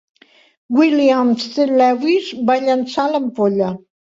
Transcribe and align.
William 0.77 1.29
C 1.45 1.67
Lewis 1.79 2.33
va 2.49 2.59
llançar 2.67 3.09
l'ampolla. 3.13 3.71